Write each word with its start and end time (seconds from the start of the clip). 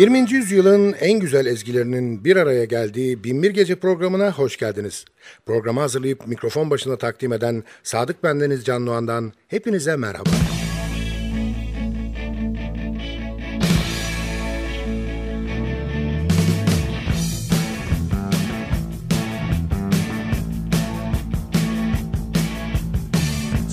20. 0.00 0.32
yüzyılın 0.32 0.92
en 1.00 1.20
güzel 1.20 1.46
ezgilerinin 1.46 2.24
bir 2.24 2.36
araya 2.36 2.64
geldiği 2.64 3.24
Binbir 3.24 3.50
Gece 3.50 3.74
programına 3.74 4.32
hoş 4.32 4.56
geldiniz. 4.56 5.04
Programı 5.46 5.80
hazırlayıp 5.80 6.26
mikrofon 6.26 6.70
başına 6.70 6.96
takdim 6.96 7.32
eden 7.32 7.64
Sadık 7.82 8.22
Bendeniz 8.24 8.64
Can 8.64 8.86
Doğan'dan 8.86 9.32
hepinize 9.48 9.96
merhaba. 9.96 10.30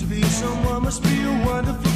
To 0.00 0.10
be 0.10 0.22
someone 0.40 0.84
must 0.84 1.04
be 1.04 1.08
a 1.08 1.44
wonderful 1.44 1.87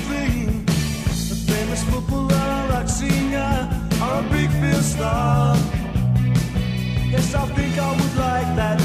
Yes, 7.10 7.34
I 7.34 7.46
think 7.56 7.78
I 7.78 7.90
would 7.92 8.16
like 8.16 8.56
that. 8.56 8.78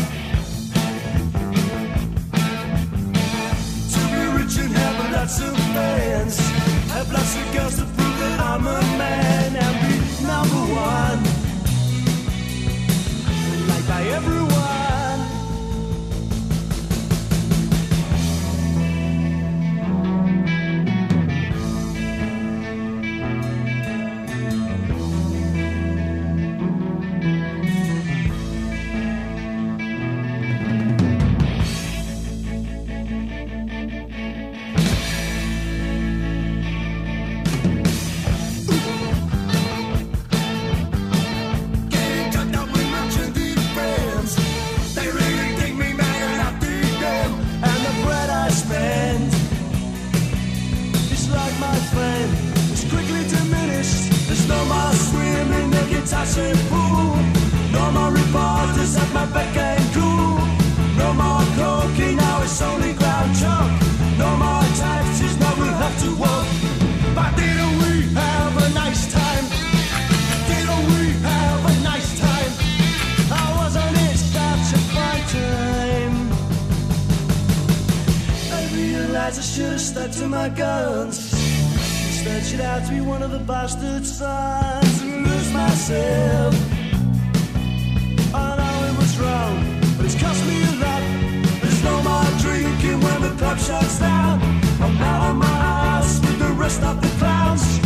To 3.94 4.00
be 4.14 4.24
rich. 4.38 4.56
Have 6.94 7.12
lots 7.12 7.36
of 7.36 7.54
girls 7.54 7.76
to 7.78 7.86
prove 7.86 8.20
that 8.20 8.40
I'm 8.40 8.66
a 8.66 8.87
myself. 85.78 86.56
I 88.34 88.56
know 88.58 88.88
it 88.90 88.98
was 88.98 89.20
wrong, 89.20 89.56
but 89.96 90.06
it's 90.06 90.20
cost 90.20 90.44
me 90.48 90.58
a 90.64 90.74
lot. 90.84 91.04
There's 91.62 91.84
no 91.84 92.02
more 92.02 92.30
drinking 92.40 93.00
when 93.02 93.22
the 93.22 93.36
pub 93.38 93.60
shuts 93.60 94.00
down. 94.00 94.42
I'm 94.82 94.98
out 94.98 95.30
of 95.30 95.36
my 95.36 95.46
house 95.46 96.20
with 96.20 96.40
the 96.40 96.52
rest 96.54 96.82
of 96.82 97.00
the 97.00 97.10
clowns. 97.20 97.77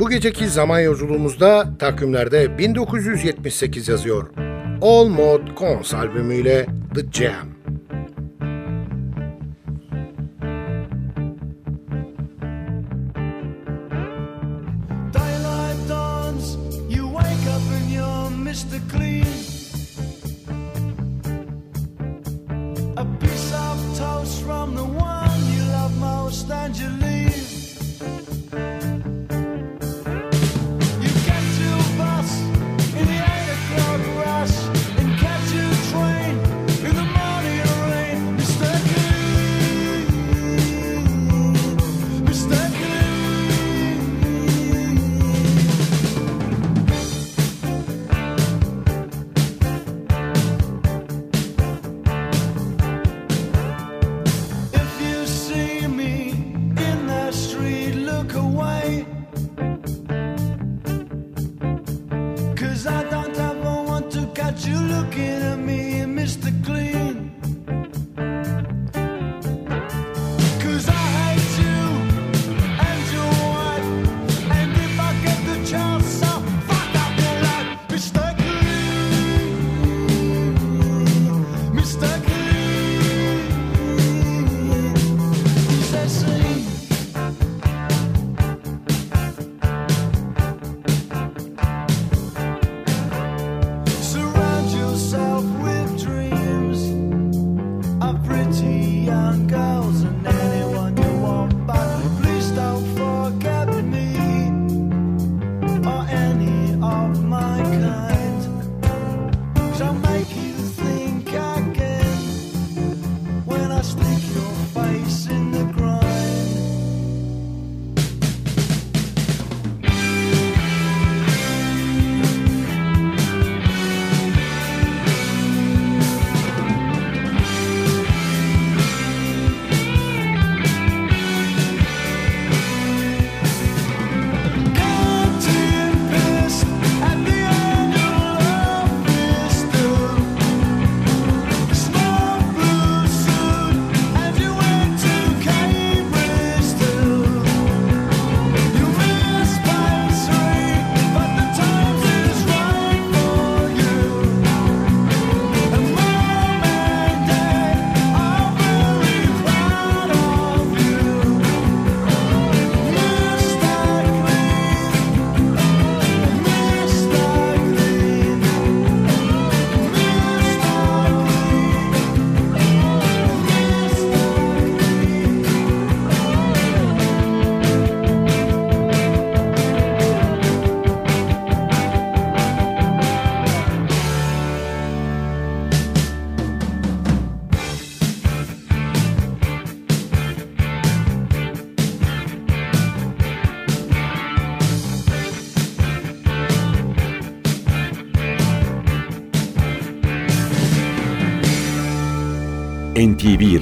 Bu 0.00 0.10
geceki 0.10 0.48
zaman 0.48 0.80
yolculuğumuzda 0.80 1.78
takvimlerde 1.78 2.58
1978 2.58 3.88
yazıyor. 3.88 4.30
All 4.82 5.08
Mod 5.08 5.56
Cons 5.58 5.94
albümüyle 5.94 6.66
The 6.94 7.12
Jam. 7.12 7.57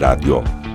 Radio. 0.07 0.66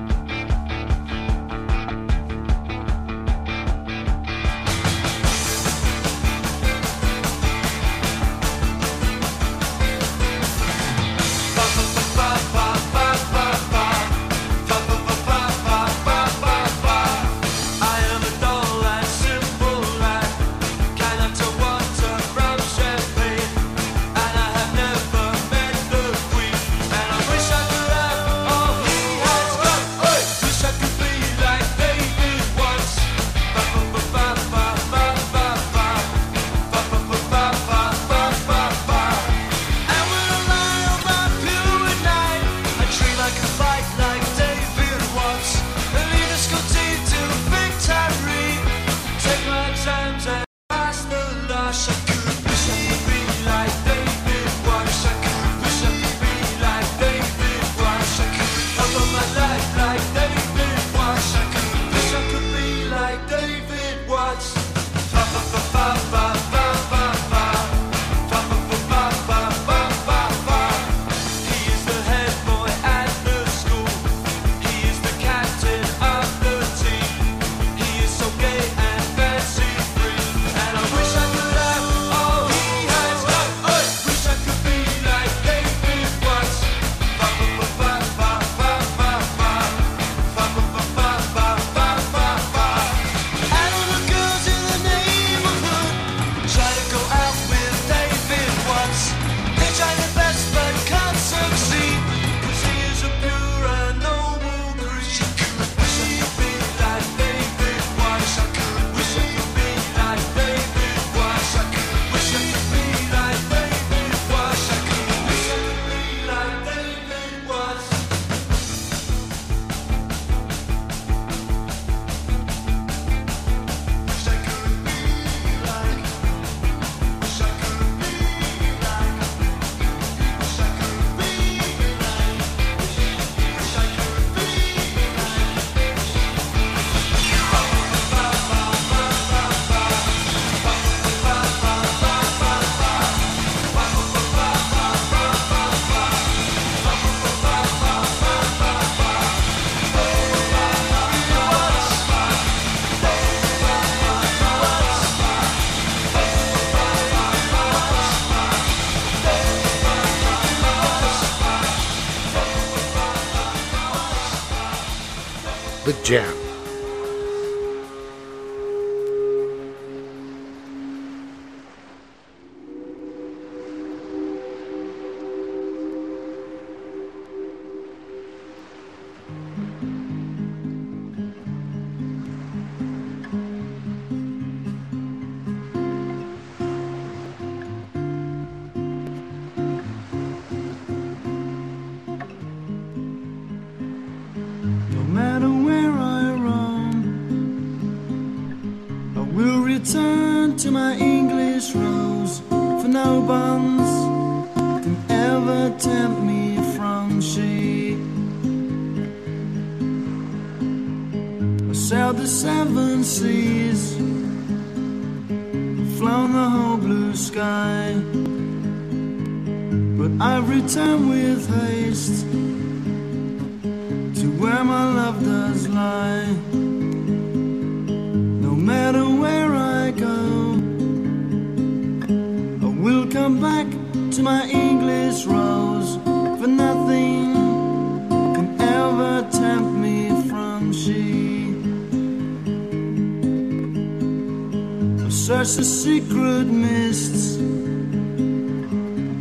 past 245.42 245.58
the 245.58 245.66
secret 245.66 246.46
mists. 246.46 247.38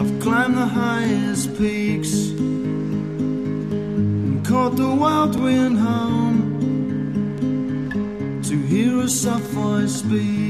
I've 0.00 0.20
climbed 0.20 0.56
the 0.58 0.66
highest 0.66 1.56
peaks 1.56 2.12
and 3.22 4.44
caught 4.46 4.76
the 4.76 4.94
wild 4.94 5.40
wind 5.40 5.78
home 5.78 6.42
to 8.42 8.54
hear 8.66 9.00
a 9.00 9.08
soft 9.08 9.44
voice 9.44 9.94
speak. 10.00 10.49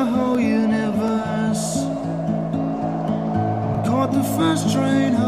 the 0.00 0.06
whole 0.06 0.40
universe. 0.40 1.84
Caught 3.86 4.12
the 4.12 4.24
first 4.36 4.72
train 4.72 5.19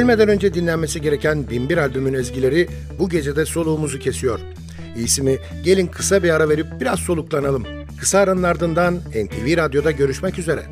Ölmeden 0.00 0.28
önce 0.28 0.54
dinlenmesi 0.54 1.00
gereken 1.00 1.50
Binbir 1.50 1.78
albümün 1.78 2.14
ezgileri 2.14 2.68
bu 2.98 3.08
gecede 3.08 3.46
soluğumuzu 3.46 3.98
kesiyor. 3.98 4.40
İyisi 4.96 5.22
mi 5.22 5.38
gelin 5.64 5.86
kısa 5.86 6.22
bir 6.22 6.30
ara 6.30 6.48
verip 6.48 6.66
biraz 6.80 6.98
soluklanalım. 6.98 7.66
Kısa 7.98 8.18
aranın 8.18 8.42
ardından 8.42 8.94
NTV 8.96 9.56
Radyo'da 9.56 9.90
görüşmek 9.90 10.38
üzere. 10.38 10.66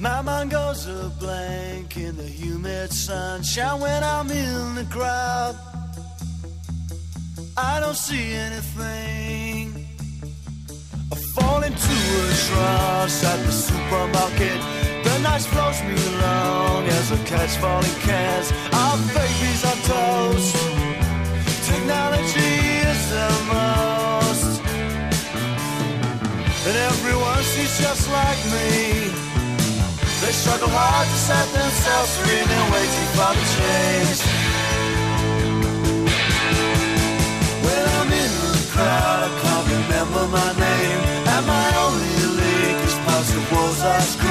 My 0.00 0.22
mind 0.24 0.52
goes 0.52 0.86
a 0.86 1.20
blank 1.20 1.96
in 1.96 2.16
the 2.16 2.46
humid 2.46 2.90
sunshine. 2.90 3.78
When 3.80 4.02
I'm 4.02 4.30
in 4.30 4.74
the 4.74 4.84
crowd, 4.94 5.54
I 7.56 7.80
don't 7.80 7.96
see 7.96 8.34
anything. 8.34 9.72
I 11.12 11.16
fall 11.34 11.62
into 11.62 11.94
a 12.22 12.36
trance 12.48 13.24
at 13.24 13.46
the 13.46 13.52
supermarket. 13.52 14.87
The 15.18 15.24
night 15.24 15.42
flows 15.42 15.82
me 15.82 15.96
along 16.14 16.86
as 16.86 17.10
I 17.10 17.18
catch 17.24 17.56
falling 17.58 17.98
cans. 18.06 18.52
Our 18.70 18.96
babies 19.18 19.62
on 19.66 19.78
toast. 19.90 20.54
Technology 21.66 22.54
is 22.86 23.00
the 23.10 23.30
most. 23.50 24.62
And 26.66 26.76
everyone 26.90 27.42
seems 27.42 27.74
just 27.82 28.06
like 28.14 28.40
me. 28.54 29.10
They 30.22 30.30
struggle 30.30 30.70
hard 30.70 31.08
to 31.10 31.18
set 31.26 31.46
themselves 31.50 32.12
free 32.22 32.38
and 32.38 32.66
waiting 32.70 33.08
for 33.18 33.32
the 33.34 33.44
change. 33.58 34.20
When 37.66 37.84
I'm 37.98 38.10
in 38.22 38.32
the 38.54 38.70
crowd, 38.70 39.18
I 39.26 39.30
can't 39.42 39.66
remember 39.66 40.22
my 40.30 40.50
name. 40.62 41.00
And 41.34 41.44
my 41.44 41.68
only 41.82 42.38
link 42.38 42.78
is 42.86 42.94
past 43.02 43.34
the 43.34 43.42
walls 43.52 43.82
I 43.82 43.98
scream. 43.98 44.27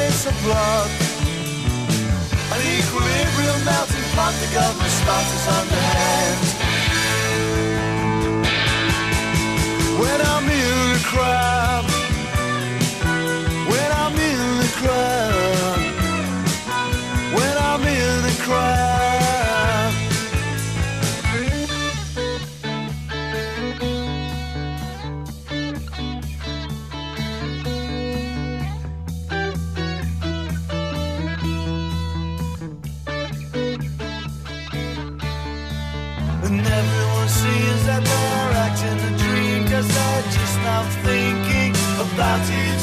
It's 0.00 0.26
a 0.26 0.32
plot. 0.42 0.90
An 2.52 2.60
equilibrium 2.76 3.60
melting 3.64 4.08
pot, 4.14 4.34
the 4.42 4.48
government 4.54 4.94
spots 5.00 5.30
is 5.38 5.46
underhand. 5.58 6.40
When 10.00 10.20
I'm 10.32 10.46
in 10.48 10.92
the 10.94 11.02
crowd, 11.12 11.84
when 13.70 13.90
I'm 14.02 14.16
in 14.30 14.40
the 14.62 14.70
crowd, 14.80 15.80
when 17.36 17.54
I'm 17.58 17.82
in 17.82 18.22
the 18.22 18.34
crowd. 18.42 18.87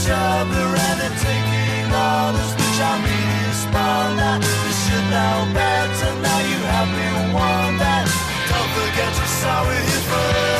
Other 0.09 0.67
And 0.85 0.95
they're 1.01 1.19
taking 1.19 1.87
orders 1.89 2.51
which 2.53 2.79
I 2.79 2.93
really 3.01 3.39
respond 3.49 4.19
that 4.19 4.39
You 4.41 4.73
should 4.83 5.07
know 5.13 5.37
better, 5.53 6.11
now 6.21 6.39
you 6.51 6.59
have 6.73 6.89
been 6.93 7.33
warned 7.33 7.79
that. 7.81 8.05
Don't 8.49 8.71
forget 8.77 9.11
you 9.13 9.27
saw 9.41 9.69
it 9.69 9.83
here 9.89 10.05
first 10.09 10.54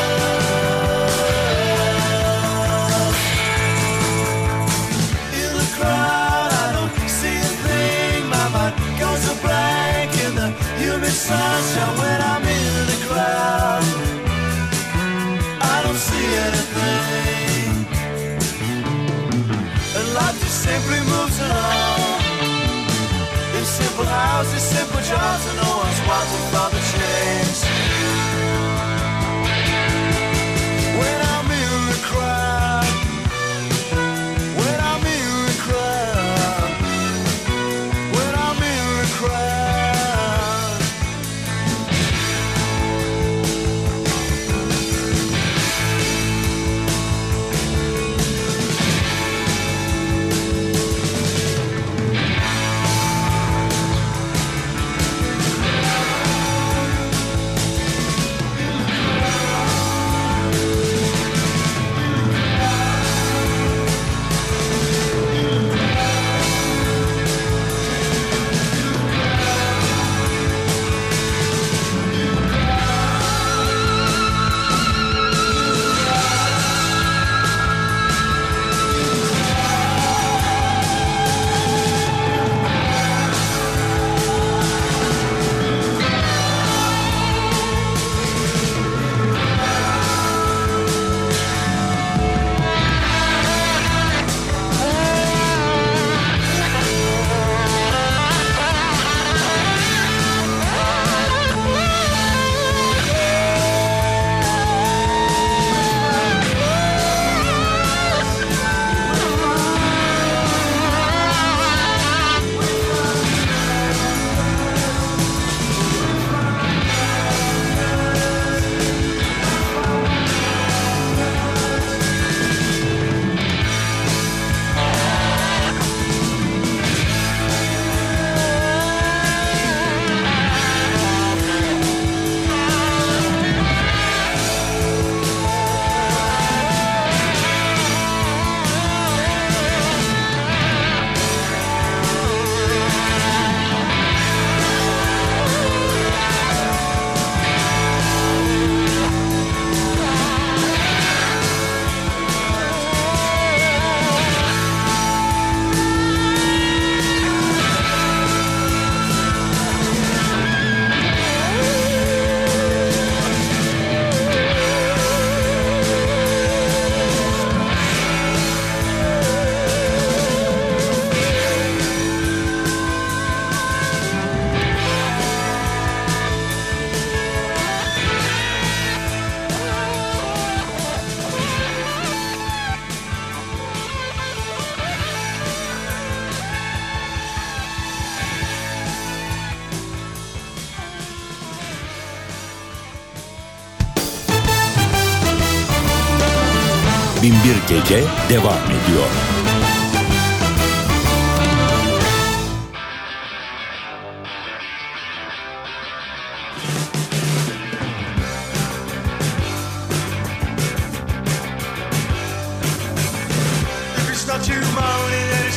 Binbir 197.90 198.04
devam 198.30 198.58
ediyor. 198.66 199.10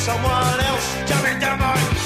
Someone 0.06 0.60
else 0.68 0.88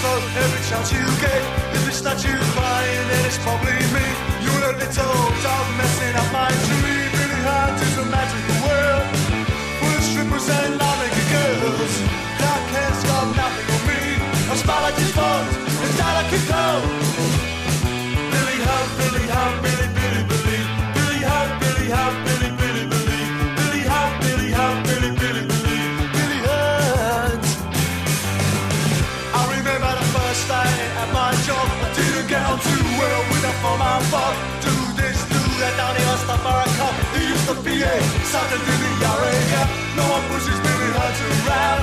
throat 0.00 0.22
every 0.36 0.62
chance 0.68 0.92
you 0.92 1.06
get. 1.20 1.42
If 1.74 1.88
it's 1.88 2.02
not 2.02 2.24
you 2.24 2.36
crying, 2.54 3.08
then 3.08 3.26
it's 3.26 3.38
probably 3.38 3.78
me. 3.94 4.06
You're 4.42 4.64
a 4.70 4.78
little 4.78 5.14
dog 5.44 5.66
messing 5.78 6.16
up 6.16 6.32
my 6.32 6.48
dream. 6.66 6.81
Cold. 16.48 16.88
Billy 18.32 18.56
Billy 18.96 19.24
Billy, 19.60 19.88
Billy, 19.92 20.22
Billy. 20.32 20.60
Billy 20.96 21.20
Billy 21.60 21.86
Billy, 24.24 24.48
Billy, 24.88 25.10
Billy. 25.20 25.42
Billy 25.52 26.38
Billy. 26.40 26.40
I 29.36 29.42
remember 29.56 29.92
the 29.92 30.06
first 30.16 30.48
day 30.48 30.72
at 31.02 31.08
my 31.12 31.36
job. 31.44 31.68
I 31.84 31.88
didn't 32.00 32.28
get 32.32 32.42
on 32.48 32.56
too 32.64 32.84
well 32.96 33.22
with 33.28 33.44
a 33.44 33.54
boss. 34.08 34.36
Do 34.64 34.72
this, 34.96 35.20
do 35.28 35.42
that, 35.60 35.76
down 35.76 35.94
here, 36.00 36.16
stuff 36.24 36.40
for 36.40 36.56
a 36.56 36.68
cup. 36.80 36.94
He 37.12 37.28
used 37.28 37.46
to 37.48 37.54
be 37.60 37.76
a 37.84 37.92
to 37.92 38.72
the 38.80 38.92
area. 39.04 39.62
No 40.00 40.04
one 40.08 40.24
pushes 40.32 40.58
Billy 40.64 40.90
Hunt 40.96 41.18
around. 41.28 41.81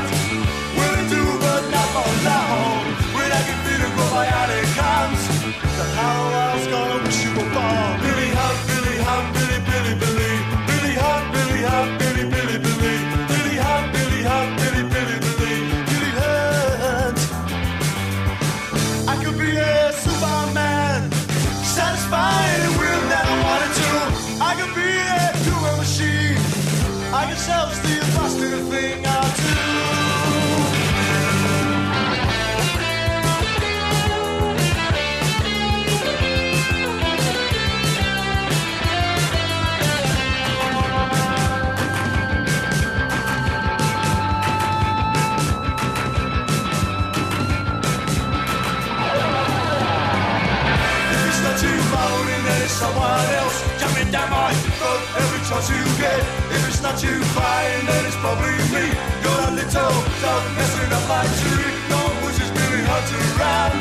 Not 57.00 57.12
you 57.16 57.24
crying, 57.32 57.86
then 57.86 58.06
it's 58.08 58.16
probably 58.18 58.60
me. 58.76 58.92
You're 59.24 59.44
a 59.48 59.52
little 59.56 59.96
dog 60.20 60.44
messing 60.60 60.92
up 60.92 61.08
my 61.08 61.24
tree. 61.40 61.72
No 61.88 61.96
one 61.96 62.18
pushes 62.20 62.52
Billy 62.52 62.84
Hunt 62.84 63.08
around. 63.40 63.80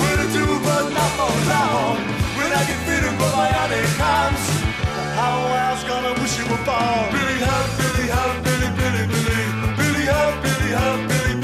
Will 0.00 0.20
it 0.24 0.32
do, 0.32 0.46
but 0.64 0.88
not 0.96 1.10
for 1.18 1.28
long. 1.52 2.00
When 2.40 2.48
I 2.48 2.64
get 2.64 2.80
feeling, 2.88 3.18
but 3.20 3.36
my 3.36 3.52
it 3.52 3.92
comes. 4.00 4.40
How 5.12 5.36
else 5.60 5.84
gonna 5.84 6.14
wish 6.22 6.38
you 6.40 6.48
were 6.48 6.64
born? 6.64 7.12
Billy 7.12 7.36
Hunt, 7.44 7.68
Billy 7.76 8.08
Hunt, 8.16 8.40
Billy, 8.40 8.68
Billy, 8.80 9.04
Billy. 9.12 9.40
Billy 9.76 10.06
Hunt, 10.08 10.42
Billy 10.42 10.72
Billy, 10.72 11.08
Billy. 11.08 11.37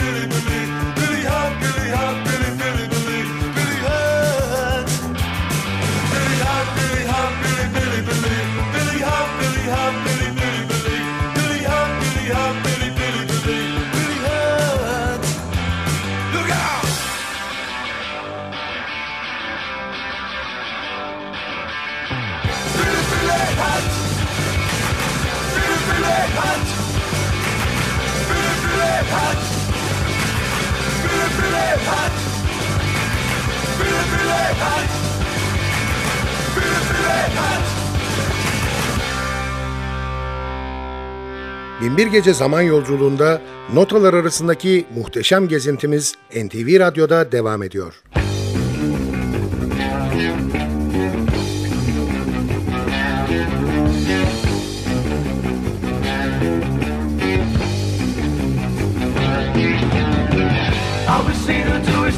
21 41.98 42.12
Gece 42.12 42.34
Zaman 42.34 42.62
Yolculuğunda 42.62 43.40
notalar 43.72 44.14
arasındaki 44.14 44.86
muhteşem 44.96 45.48
gezintimiz 45.48 46.14
NTV 46.30 46.80
Radyo'da 46.80 47.32
devam 47.32 47.62
ediyor. 47.62 47.94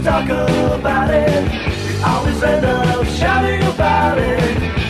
talk 0.04 0.30
about 0.30 1.10
it. 1.10 2.04
Always 2.04 2.42
end 2.42 2.64
up 2.64 3.06
shouting 3.06 3.62
about 3.74 4.18
it. 4.18 4.38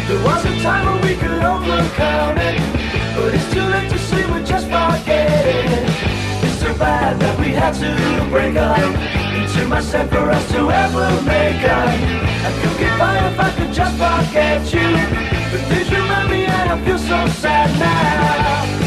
There 0.09 0.23
was 0.23 0.45
a 0.45 0.61
time 0.63 0.85
when 0.87 1.01
we 1.09 1.15
could 1.17 1.43
overcome 1.43 2.37
it. 2.39 2.76
But 3.17 3.35
it's 3.35 3.53
too 3.53 3.63
late 3.63 3.91
to 3.91 3.99
say 3.99 4.25
we're 4.31 4.45
just 4.45 4.67
forget 4.67 5.47
it. 5.47 6.45
It's 6.45 6.61
too 6.61 6.75
bad 6.79 7.19
that 7.19 7.39
we 7.41 7.49
had 7.53 7.75
to 7.85 7.91
break 8.31 8.57
up. 8.57 8.79
It's 9.41 9.55
too 9.55 9.67
much 9.69 9.89
time 9.91 10.09
for 10.09 10.31
us 10.31 10.47
to 10.53 10.71
ever 10.71 11.09
make 11.23 11.63
up. 11.65 11.89
I 12.47 12.51
could 12.61 12.79
get 12.79 12.99
by 12.99 13.15
if 13.29 13.41
I 13.41 13.51
could 13.57 13.73
just 13.73 13.95
forget 13.97 14.61
you, 14.77 14.91
but 15.51 15.63
things 15.69 15.91
remind 15.91 16.31
me 16.31 16.45
and 16.45 16.71
I 16.75 16.85
feel 16.85 16.99
so 16.99 17.27
sad 17.41 17.71
now. 17.81 18.86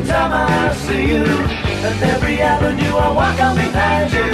Every 0.00 0.12
time 0.12 0.32
I 0.32 0.74
see 0.74 1.08
you. 1.12 1.24
And 1.24 2.02
every 2.02 2.40
avenue 2.40 2.96
I 2.96 3.10
walk 3.12 3.40
on 3.40 3.56
behind 3.56 4.12
you. 4.12 4.28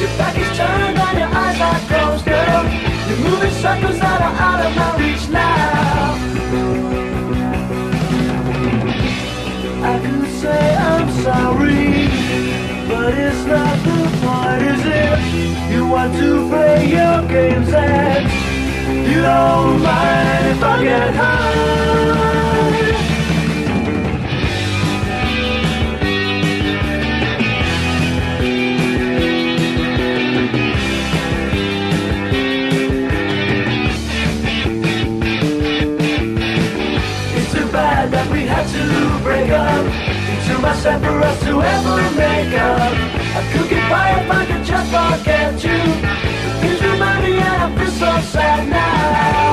Your 0.00 0.12
back 0.18 0.36
is 0.38 0.56
turned 0.56 0.98
and 0.98 1.18
your 1.18 1.28
eyes 1.28 1.60
are 1.60 1.80
closed, 1.88 2.24
girl. 2.24 2.64
You're 3.08 3.30
moving 3.30 3.54
circles 3.62 3.98
that 3.98 4.20
are 4.20 4.36
out 4.46 4.60
of 4.66 4.72
my 4.76 4.90
reach 4.98 5.28
now. 5.28 6.14
I 9.82 9.98
could 10.04 10.28
say 10.42 10.76
I'm 10.76 11.08
sorry, 11.22 12.08
but 12.88 13.14
it's 13.14 13.44
not 13.46 13.76
the 13.86 13.98
point, 14.22 14.62
is 14.72 14.84
it? 15.00 15.72
You 15.72 15.86
want 15.86 16.12
to 16.14 16.48
play 16.48 16.90
your 16.96 17.18
games 17.28 17.72
and 17.72 19.08
you 19.08 19.22
don't 19.22 19.82
mind 19.82 20.46
if 20.48 20.62
I 20.62 20.84
get 20.84 21.14
high. 21.14 22.59
To 38.72 39.20
break 39.22 39.50
up. 39.50 39.84
Too 40.46 40.58
much 40.58 40.82
time 40.82 41.00
for 41.02 41.20
us 41.22 41.40
to 41.40 41.60
ever 41.60 41.96
make 42.16 42.54
up. 42.54 42.92
I 43.38 43.42
could 43.52 43.68
get 43.70 43.90
by 43.90 44.10
if 44.20 44.30
I 44.30 44.46
could 44.46 44.64
just 44.64 44.88
forget 44.90 45.52
you. 45.64 45.80
Things 46.60 46.80
remind 46.82 47.24
me 47.24 47.32
and 47.38 47.62
I 47.62 47.78
feel 47.78 47.90
so 47.90 48.20
sad 48.32 48.68
now. 48.68 49.49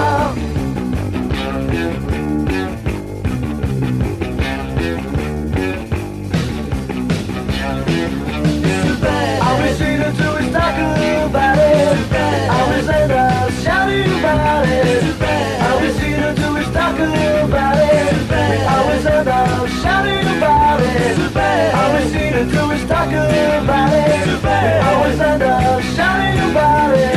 Talk 22.87 23.07
about 23.07 23.93
it. 23.93 24.45
Always 24.85 25.19
end 25.19 25.43
up 25.43 25.81
shouting 25.95 26.51
about 26.51 26.93
it. 26.97 27.15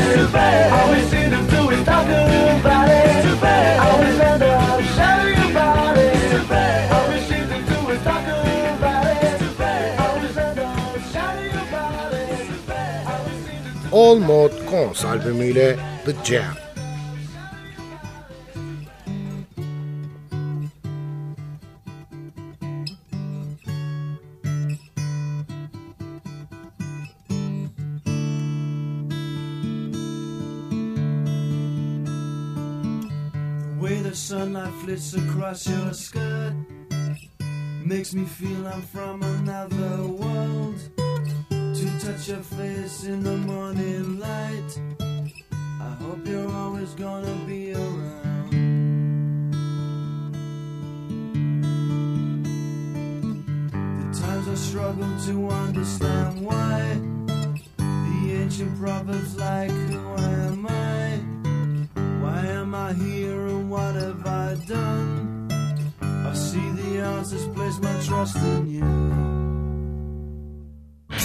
Always 0.72 1.12
up 1.32 1.50
shouting 1.50 2.60
about 2.60 2.88
it. 2.88 3.80
Always 3.80 4.20
end 4.20 4.42
up 4.42 4.80
shouting 4.96 5.50
about 5.50 5.96
it. 5.98 6.16
Seem 7.28 7.46
to 7.48 7.58
do 7.68 7.80
All 13.92 14.18
Mod 14.18 14.52
Cons 14.70 15.04
albümüyle 15.04 15.76
The 16.04 16.14
Jam. 16.24 16.59
Way 33.90 34.02
the 34.02 34.14
sunlight 34.14 34.72
flits 34.84 35.14
across 35.14 35.68
your 35.68 35.92
skirt 35.92 36.54
makes 37.84 38.14
me 38.14 38.24
feel 38.24 38.64
I'm 38.68 38.82
from 38.82 39.20
another 39.22 40.06
world. 40.06 40.78
To 41.48 41.86
touch 41.98 42.28
your 42.28 42.44
face 42.58 43.04
in 43.04 43.24
the 43.24 43.36
morning 43.36 44.20
light, 44.20 44.70
I 45.80 45.90
hope 46.02 46.24
you're 46.24 46.52
always 46.52 46.90
gonna 46.94 47.34
be 47.48 47.74
around. 47.74 48.50
The 54.00 54.20
times 54.20 54.46
I 54.48 54.54
struggle 54.54 55.12
to 55.26 55.48
understand 55.48 56.46
why 56.46 56.96
the 57.76 58.40
ancient 58.40 58.78
proverbs 58.78 59.36
like 59.36 59.70
who 59.70 60.16
am 60.16 60.66
I? 60.68 61.18
Why 62.22 62.46
am 62.46 62.74
I 62.74 62.92
here 62.92 63.49
what 63.80 63.94
have 63.94 64.26
I 64.26 64.54
done? 64.66 65.48
I 66.30 66.32
see 66.34 66.68
the 66.80 66.90
answers, 67.14 67.46
place 67.56 67.78
my 67.86 67.96
trust 68.06 68.36
in 68.52 68.62
you. 68.76 68.90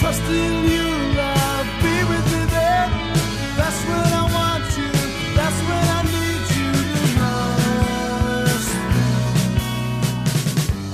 Trust 0.00 0.24
in 0.42 0.54
you, 0.72 0.86
love, 1.20 1.68
be 1.84 1.96
with 2.12 2.26
me 2.34 2.42
there. 2.56 2.88
That's 3.58 3.80
when 3.88 4.08
I 4.20 4.24
want 4.36 4.66
you, 4.80 4.90
that's 5.38 5.60
when 5.68 5.86
I 5.98 6.00
need 6.14 6.44
you 6.58 6.72
the 6.96 7.06
most. 7.22 8.70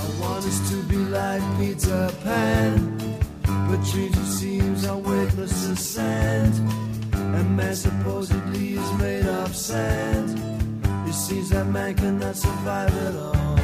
I 0.05 0.07
want 0.23 0.43
us 0.51 0.59
to 0.71 0.77
be 0.91 1.01
like 1.19 1.45
Peter 1.59 2.05
Pan, 2.25 2.77
but 3.69 3.81
Trinity 3.91 4.27
seems 4.41 4.81
our 4.91 5.01
weightless 5.09 5.57
as 5.73 5.81
sand. 5.95 6.55
And 7.37 7.57
man 7.57 7.75
supposedly 7.75 8.75
is 8.75 8.93
made 9.05 9.27
of 9.27 9.55
sand. 9.55 10.42
It 11.13 11.17
seems 11.17 11.51
that 11.51 11.67
man 11.67 11.95
cannot 11.95 12.35
survive 12.35 12.97
at 12.97 13.15
all. 13.17 13.62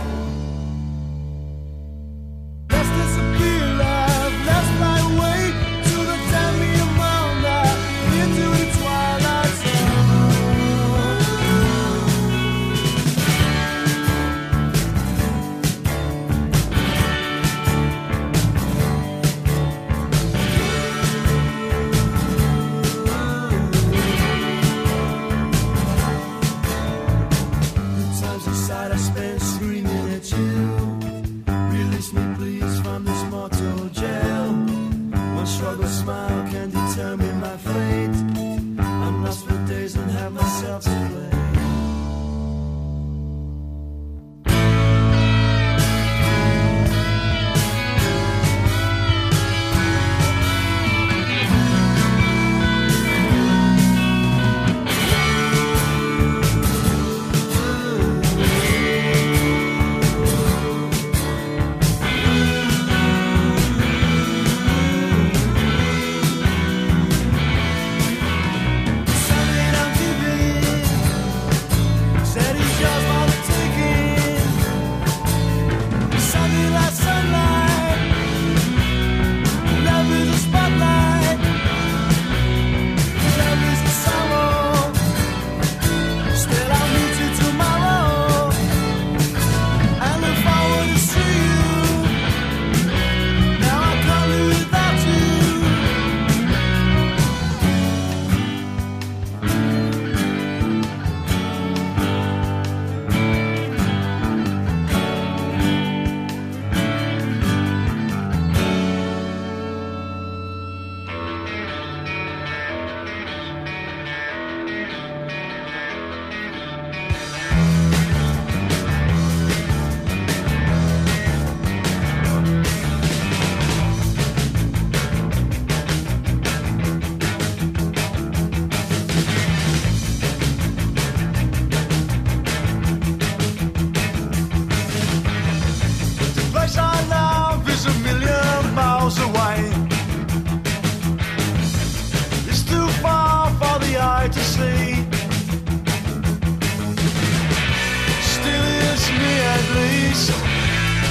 Least, 150.19 150.33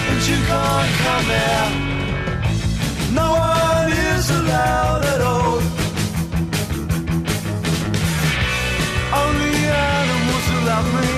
and 0.10 0.28
you 0.28 0.38
can't 0.46 0.94
come 1.04 1.26
there. 1.28 1.70
No 3.14 3.28
one 3.32 3.92
is 3.92 4.30
allowed 4.30 5.04
at 5.14 5.22
all. 5.22 5.60
Only 9.24 9.56
animals 9.96 10.46
who 10.50 10.58
love 10.72 10.88
me 10.98 11.12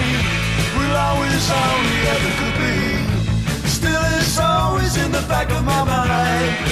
will 0.76 0.96
always 1.08 1.46
only 1.66 2.00
ever 2.14 2.32
could 2.40 2.58
be. 2.64 2.78
Still, 3.68 4.04
it's 4.18 4.40
always 4.40 4.98
in 4.98 5.12
the 5.12 5.26
back 5.28 5.50
of 5.52 5.64
my 5.64 5.84
mind. 5.84 6.69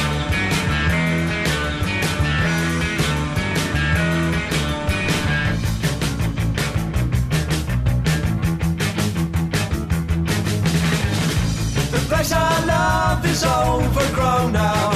Love 12.87 13.25
is 13.25 13.43
overgrown 13.43 14.51
now. 14.51 14.89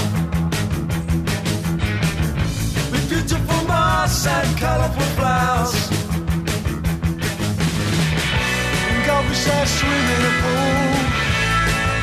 With 2.91 3.05
beautiful 3.09 3.61
moss 3.71 4.25
and 4.35 4.49
colorful 4.63 5.09
flowers. 5.17 5.73
And 8.87 8.99
goldfish 9.07 9.43
that 9.47 9.67
swim 9.77 10.05
in 10.15 10.21
a 10.31 10.33
pool. 10.41 10.91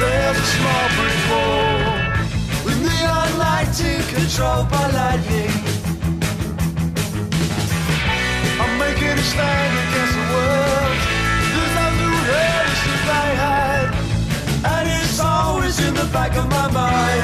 There's 0.01 0.39
a 0.45 0.49
small 0.57 0.87
brick 0.97 1.19
wall 1.31 1.79
with 2.65 2.79
neon 2.87 3.31
lights 3.45 3.81
struck 4.35 4.71
by 4.71 4.87
lightning. 4.99 5.55
I'm 8.63 8.73
making 8.85 9.17
a 9.25 9.27
stand 9.33 9.73
against 9.85 10.15
the 10.19 10.25
world. 10.33 10.99
There's 11.55 11.75
nothing 11.81 12.15
else 12.53 12.83
if 12.95 13.05
I 13.23 13.29
had, 13.41 13.48
the 16.09 16.13
back 16.13 16.37
of 16.37 16.49
my 16.49 16.71
mind. 16.71 17.23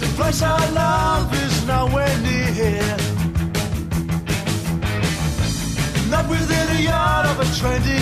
The 0.00 0.08
place 0.16 0.42
I 0.42 0.70
love 0.70 1.32
is 1.44 1.66
nowhere 1.66 2.16
near. 2.22 2.96
Not 6.10 6.28
within 6.28 6.76
a 6.76 6.80
yard 6.80 7.26
of 7.26 7.40
a 7.40 7.44
trendy 7.56 8.00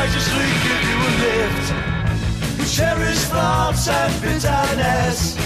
graciously 0.00 0.48
give 0.64 0.82
you 0.88 0.98
a 1.08 1.12
lift. 1.24 1.66
We 2.58 2.64
cherish 2.64 3.20
thoughts 3.34 3.86
and 3.86 4.12
bitterness. 4.22 5.36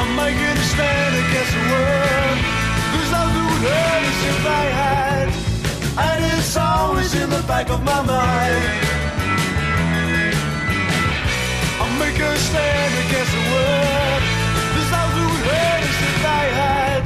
I'm 0.00 0.10
making 0.16 0.56
a 0.56 0.66
stand 0.72 1.12
against 1.22 1.52
the 1.56 1.64
world. 1.72 2.38
There's 2.92 3.10
nothing 3.16 3.44
would 3.50 3.62
hurt 3.68 4.02
us 4.10 4.20
if 4.32 4.42
I 4.62 4.64
had. 4.80 5.28
And 6.06 6.20
it's 6.32 6.56
always 6.56 7.14
in 7.14 7.28
the 7.28 7.44
back 7.52 7.68
of 7.68 7.82
my 7.82 8.00
mind. 8.00 8.64
I'm 11.82 11.92
making 11.98 12.32
a 12.36 12.40
stand 12.48 12.92
against 13.04 13.32
the 13.36 13.44
world. 13.52 14.22
There's 14.72 14.90
nothing 14.98 15.26
would 15.32 15.46
hurt 15.52 15.82
us 15.90 15.98
if 16.12 16.24
I 16.40 16.44
had. 16.62 17.02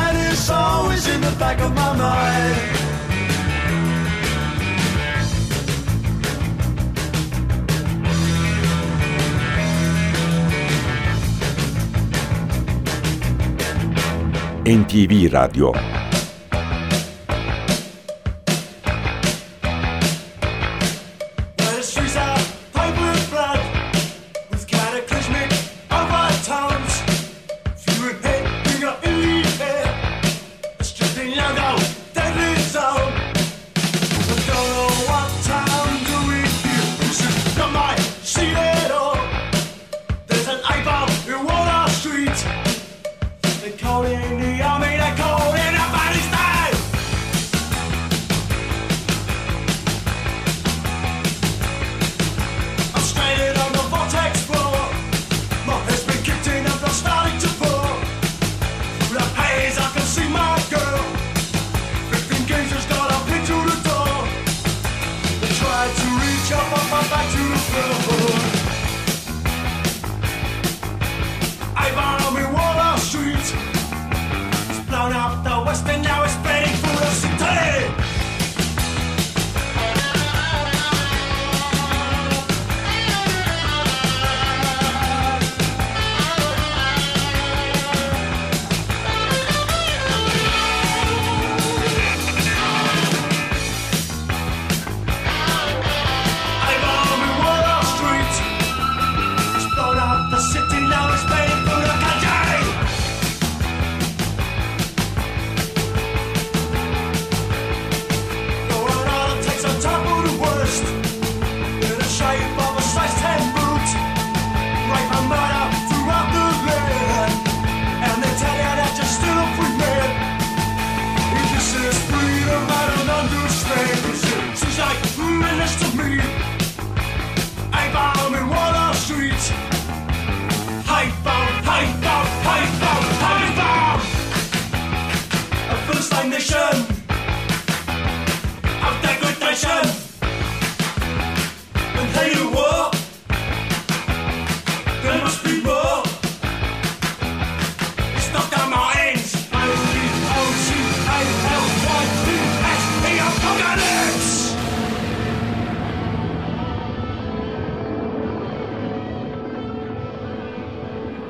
And 0.00 0.32
it's 0.32 0.48
always 0.48 1.06
in 1.06 1.20
the 1.20 1.34
back 1.38 1.60
of 1.60 1.74
my 1.74 1.92
mind. 1.96 2.67
NTV 14.68 15.30
Radio. 15.30 16.07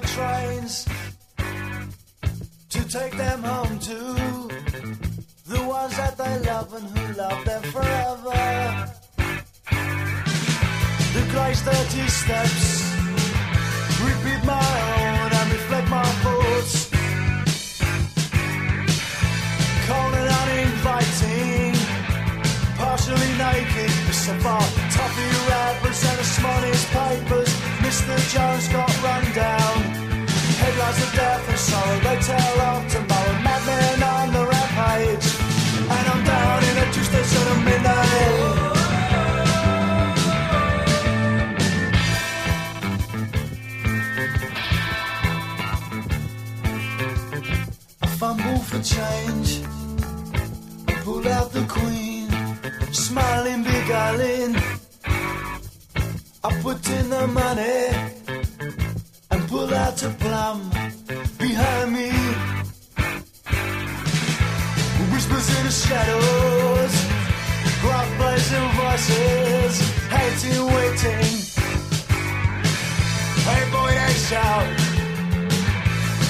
trains 0.00 0.86
to 2.68 2.88
take 2.88 3.16
them 3.16 3.42
home 3.42 3.78
to 3.78 3.98
the 5.46 5.62
ones 5.66 5.96
that 5.96 6.16
they 6.16 6.38
love 6.50 6.72
and 6.74 6.86
who 6.96 7.12
love 7.14 7.44
them 7.44 7.62
forever. 7.74 8.90
The 11.14 11.22
Christ 11.32 11.64
30 11.64 12.08
steps, 12.08 12.66
repeat 14.04 14.44
my 14.44 14.70
own 15.00 15.32
and 15.38 15.52
reflect 15.52 15.88
my 15.90 16.04
thoughts. 16.22 16.90
Calling 19.88 20.28
and 20.38 20.50
inviting, 20.66 21.74
partially 22.76 23.32
naked, 23.44 23.92
with 24.06 24.14
some 24.14 24.40
bar, 24.42 24.62
toffee 24.94 25.30
wrappers 25.48 26.04
and 26.08 26.18
the 26.18 26.24
smallest 26.24 26.86
papers. 26.90 27.69
Mr. 27.90 28.16
Jones 28.32 28.68
got 28.68 29.02
run 29.02 29.24
down. 29.34 29.82
Headlines 30.62 31.02
of 31.02 31.12
death 31.12 31.48
and 31.48 31.58
sorrow, 31.58 31.98
they 32.06 32.18
tell 32.20 32.60
of 32.70 32.86
tomorrow. 32.88 33.36
Madmen 33.42 34.02
on 34.14 34.32
the 34.32 34.46
rampage. 34.46 35.26
And 35.94 36.04
I'm 36.12 36.22
down 36.24 36.62
in 36.68 36.74
a 36.84 36.86
two 36.92 37.02
station 37.02 37.44
of 37.52 37.58
midnight. 37.64 38.70
I 48.02 48.06
fumble 48.20 48.60
for 48.68 48.80
change. 48.94 49.50
I 50.86 50.92
pull 51.02 51.26
out 51.26 51.50
the 51.50 51.64
queen, 51.66 52.28
smiling 52.92 53.66
Eileen. 53.90 54.79
I 56.42 56.50
put 56.62 56.88
in 56.88 57.10
the 57.10 57.26
money 57.26 57.92
and 59.30 59.48
pull 59.48 59.74
out 59.74 60.02
a 60.02 60.08
plum 60.08 60.70
behind 61.36 61.92
me. 61.92 62.08
Whispers 65.12 65.48
in 65.58 65.64
the 65.68 65.74
shadows, 65.84 66.94
gruff 67.82 68.08
blazing 68.16 68.68
voices, 68.80 69.74
hating, 70.08 70.64
waiting. 70.64 71.28
Hey 73.44 73.62
boy, 73.70 73.92
they 73.92 74.14
shout. 74.24 74.64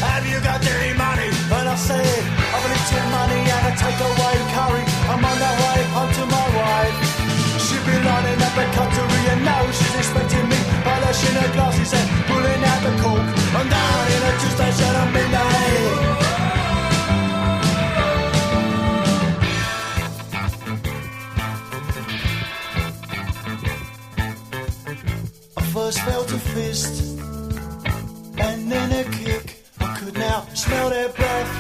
Have 0.03 0.27
you 0.27 0.41
got 0.43 0.61
dirty 0.61 0.93
money? 0.99 1.31
And 1.55 1.69
I 1.69 1.77
said, 1.77 2.23
I've 2.51 2.65
a 2.65 2.69
little 2.69 3.11
money 3.15 3.41
and 3.47 3.63
I 3.63 3.73
take 3.79 4.01
away 4.11 4.35
curry. 4.59 4.85
I'm 5.07 5.25
on 5.25 5.39
the 5.39 5.53
way 5.63 5.81
home 5.95 6.13
to 6.19 6.25
my 6.27 6.47
wife. 6.59 6.97
She 7.63 7.77
been 7.87 8.05
lining 8.05 8.43
up 8.43 8.59
a 8.59 8.65
she's 8.75 9.10
expecting 10.11 10.49
me. 10.49 10.57
Polishing 10.83 11.37
her 11.41 11.53
glasses 11.53 11.93
and 11.95 12.09
pulling 12.27 12.65
out 12.65 12.83
the 12.83 12.93
cork. 13.03 13.27
I'm 13.57 13.69
down 13.69 14.07
in 14.15 14.23
a 14.29 14.33
two 14.41 14.51
station 14.59 14.95
at 15.01 15.09
midnight. 15.13 16.11
I 25.57 25.63
first 25.75 26.01
felt 26.01 26.33
a 26.33 26.39
fist 26.39 27.19
and 28.39 28.73
then 28.73 28.93
a 28.93 29.05
kick. 29.11 29.65
I 29.81 29.97
could 29.99 30.15
now 30.15 30.47
smell 30.55 30.91
their 30.91 31.09
breath. 31.11 31.53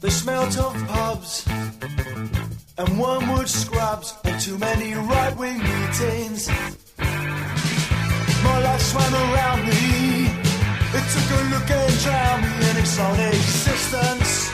The 0.00 0.10
smelt 0.10 0.58
of 0.58 0.74
pubs 0.88 1.46
and 2.78 2.98
wormwood 2.98 3.48
scrubs 3.48 4.21
too 4.42 4.58
many 4.58 4.92
right 4.94 5.36
wing 5.38 5.56
meetings. 5.58 6.48
My 8.42 8.58
life 8.66 8.82
swam 8.90 9.14
around 9.14 9.60
me. 9.70 10.26
It 10.98 11.04
took 11.14 11.28
a 11.38 11.40
look 11.52 11.70
and 11.70 11.94
drowned 12.02 12.42
me 12.42 12.52
in 12.70 12.76
its 12.82 12.98
own 12.98 13.20
existence. 13.20 14.50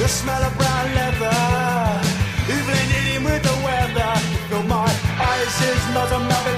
The 0.00 0.08
smell 0.08 0.42
of 0.42 0.58
brown 0.58 0.86
leather, 0.98 1.38
even 2.56 2.78
eating 2.98 3.22
with 3.22 3.42
the 3.48 3.56
weather. 3.66 4.12
Fill 4.48 4.64
my 4.64 4.90
eyes, 5.30 5.54
his 5.62 5.82
nose, 5.94 6.12
and 6.18 6.26
mouth 6.28 6.55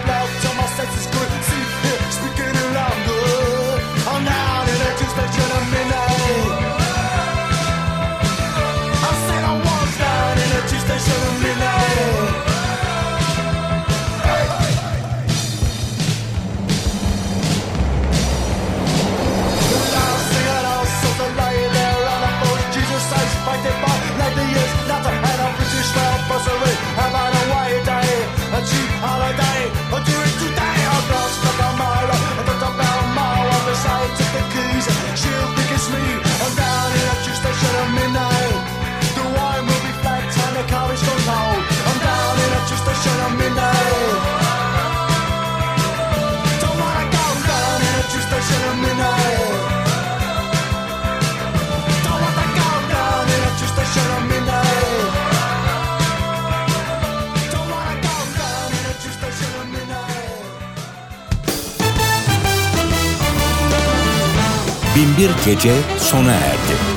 Binbir 65.19 65.31
Gece 65.45 65.73
sona 65.99 66.33
erdi. 66.33 66.88